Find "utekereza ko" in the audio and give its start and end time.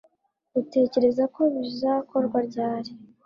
0.61-1.41